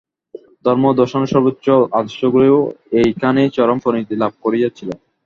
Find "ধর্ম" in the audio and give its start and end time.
0.65-0.83